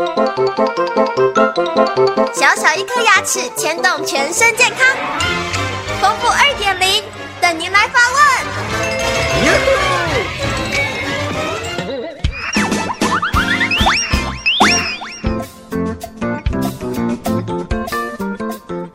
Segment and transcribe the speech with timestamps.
[0.00, 0.06] 小
[2.56, 4.78] 小一颗牙齿牵动全身健康，
[6.00, 7.04] 丰富二点零
[7.38, 8.18] 等您来发问。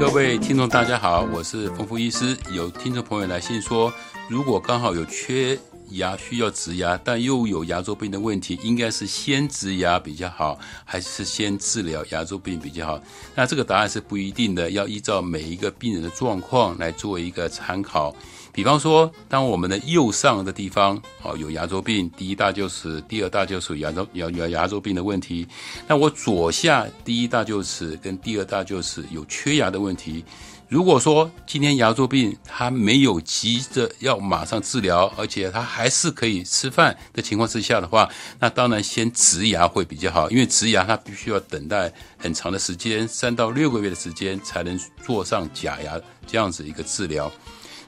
[0.00, 2.34] 各位听众，大家好，我是丰富医师。
[2.52, 3.92] 有听众朋友来信说，
[4.30, 5.58] 如果刚好有缺。
[5.90, 13.02] 牙需要植牙，但又有牙周病的问题，应该是先植牙比较好，还是先治疗牙周病比较好？
[13.34, 18.14] 那这个答案是不一定的，要依照每一个病人的状况来做一个参考。
[18.52, 25.46] 比方说，当我们的右上的地方哦有牙周病，第一大臼齿第二大臼齿牙周牙牙牙周病的问题。
[25.86, 30.24] 那我左下第一大臼齿跟第二大臼齿有缺牙的问题。
[30.68, 38.08] 如果说今天牙周病它没有急着要马上治疗，而且它还是可以吃饭的情况之下的话，
[38.40, 47.30] 那当然先植牙会比较好，因为植牙它必须要等待很长的时间，三到六个月的时间才能做上假牙这样子一个治疗。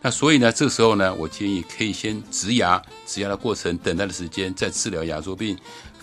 [0.03, 5.57] 那所以呢，这个时候呢，我建议可以先植牙，植牙的过程等待的时间再治疗牙周病。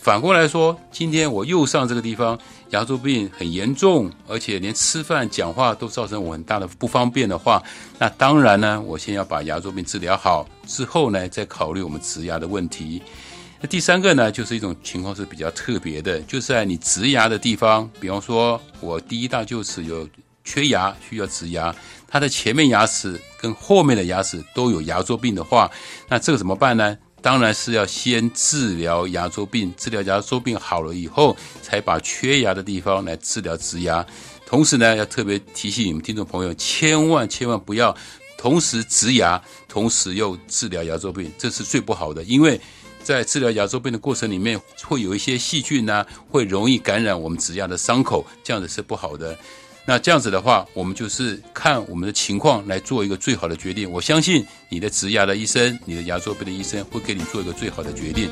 [0.05, 2.37] 反过来说，今天我右上这个地方
[2.69, 7.59] 牙周病很严重，而且连吃饭、讲话都造成我很大的不方便的话，
[7.97, 13.01] 那当然呢，我先要把牙周病治疗好，之后呢，再考虑我们植牙的问题。
[13.59, 20.07] 那第三个呢，就是一种情况是比较特别的，就是在你植牙的地方，比方说我第一大臼齿有
[20.43, 21.75] 缺牙，需要植牙，
[22.07, 25.71] 它的前面牙齿跟后面的牙齿都有牙周病的话，
[26.07, 26.95] 那这个怎么办呢？
[27.25, 34.05] 当然是要先治疗牙周病，治疗牙周病好了以后，才把缺牙的地方来治疗植牙。
[34.45, 37.97] 同时呢，要特别提醒你们听众朋友，千万千万不要
[38.37, 42.21] 同时植牙，同时又治疗牙周病，这是最不好的。
[42.25, 42.61] 因为
[43.01, 49.35] 在治疗牙周病的过程里面，会有一些细菌呢，会容易感染我们植牙的伤口，这样子是不好的。
[49.87, 53.89] 那这样子的话，我们就是看我们的情况来做一个最好的决定。
[53.91, 58.27] 我相信你的植牙的医生，你的牙周病的医生会给你做一个最好的决定。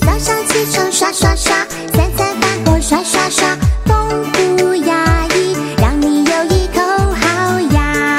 [0.00, 3.56] 早上起床刷刷刷，三餐饭后刷刷刷，
[3.86, 4.24] 丰
[4.56, 6.80] 富牙医让你有一口
[7.12, 8.16] 好牙，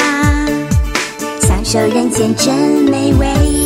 [1.40, 2.54] 享受人间真
[2.92, 3.57] 美味。